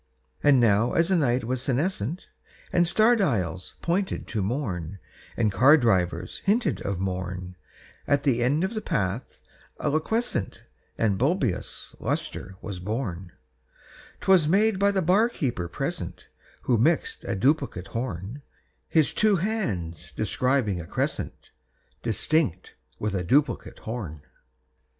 And 0.41 0.59
now 0.59 0.93
as 0.93 1.09
the 1.09 1.15
night 1.15 1.43
was 1.43 1.61
senescent, 1.61 2.29
And 2.73 2.87
star 2.87 3.15
dials 3.15 3.75
pointed 3.83 4.27
to 4.29 4.41
morn, 4.41 4.97
And 5.37 5.51
car 5.51 5.77
drivers 5.77 6.39
hinted 6.39 6.81
of 6.81 6.97
morn, 6.99 7.55
At 8.07 8.23
the 8.23 8.41
end 8.41 8.63
of 8.63 8.73
the 8.73 8.81
path 8.81 9.43
a 9.79 9.91
liquescent 9.91 10.63
And 10.97 11.19
bibulous 11.19 11.95
lustre 11.99 12.55
was 12.63 12.79
born; 12.79 13.33
'Twas 14.21 14.47
made 14.49 14.79
by 14.79 14.89
the 14.89 15.03
bar 15.03 15.29
keeper 15.29 15.67
present, 15.67 16.29
Who 16.63 16.79
mixed 16.79 17.23
a 17.25 17.35
duplicate 17.35 17.89
horn, 17.89 18.41
His 18.89 19.13
two 19.13 19.35
hands 19.35 20.11
describing 20.11 20.81
a 20.81 20.87
crescent 20.87 21.51
Distinct 22.01 22.73
with 22.97 23.13
a 23.13 23.23
duplicate 23.23 23.77
horn. 23.77 24.23